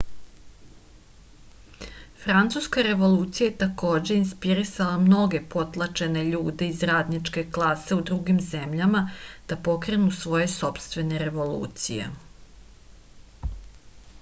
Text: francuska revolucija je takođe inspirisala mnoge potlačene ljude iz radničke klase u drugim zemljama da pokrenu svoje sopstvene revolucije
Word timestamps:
francuska 2.23 2.85
revolucija 2.87 3.49
je 3.49 3.53
takođe 3.63 4.15
inspirisala 4.21 4.95
mnoge 5.03 5.41
potlačene 5.55 6.23
ljude 6.29 6.69
iz 6.77 6.81
radničke 6.91 7.43
klase 7.59 7.99
u 7.99 8.01
drugim 8.11 8.41
zemljama 8.47 9.03
da 9.53 9.59
pokrenu 9.69 10.11
svoje 10.23 10.51
sopstvene 10.57 11.21
revolucije 11.27 12.09